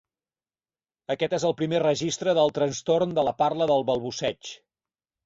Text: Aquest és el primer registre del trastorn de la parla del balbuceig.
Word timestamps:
Aquest 1.15 1.35
és 1.37 1.43
el 1.49 1.53
primer 1.59 1.81
registre 1.83 2.33
del 2.37 2.53
trastorn 2.55 3.13
de 3.19 3.27
la 3.29 3.35
parla 3.43 3.69
del 3.73 3.85
balbuceig. 3.91 4.55